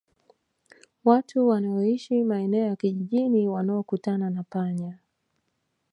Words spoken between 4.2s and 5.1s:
na panya